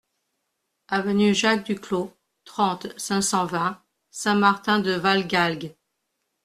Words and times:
Avenue 0.87 1.35
Jacques 1.35 1.63
Duclos, 1.67 2.11
trente, 2.43 2.87
cinq 2.97 3.21
cent 3.21 3.45
vingt 3.45 3.79
Saint-Martin-de-Valgalgues 4.09 5.75